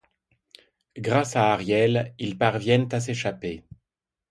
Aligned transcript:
Grâce 0.97 1.35
à 1.35 1.51
Ariel, 1.51 2.15
ils 2.17 2.35
parviennent 2.35 2.87
à 2.91 2.99
s'échapper. 2.99 3.63